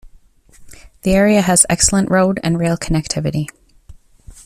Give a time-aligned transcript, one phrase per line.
[1.03, 3.47] The area has excellent road and rail connectivity.